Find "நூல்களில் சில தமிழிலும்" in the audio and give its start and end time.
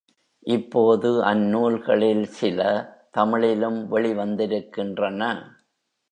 1.47-3.91